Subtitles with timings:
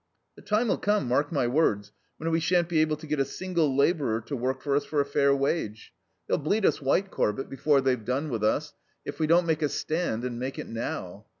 [0.35, 3.75] The time'll come, mark my words, when we shan't be able to get a single
[3.77, 5.93] labourer to work for us for a fair wage.
[6.27, 8.73] They'll bleed us white, Corbett, before they've done with us,
[9.05, 11.27] if we don't make a stand, and make it now.